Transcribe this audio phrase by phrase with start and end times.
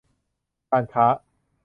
[0.71, 1.05] การค้า